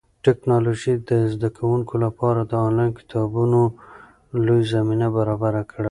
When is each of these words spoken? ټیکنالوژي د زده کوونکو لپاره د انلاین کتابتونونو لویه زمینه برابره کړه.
ټیکنالوژي 0.25 0.93
د 1.09 1.11
زده 1.33 1.49
کوونکو 1.57 1.93
لپاره 2.05 2.41
د 2.45 2.51
انلاین 2.65 2.91
کتابتونونو 2.99 3.61
لویه 4.45 4.69
زمینه 4.75 5.07
برابره 5.17 5.61
کړه. 5.69 5.79